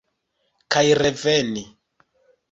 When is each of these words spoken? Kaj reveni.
Kaj 0.75 0.81
reveni. 0.99 1.63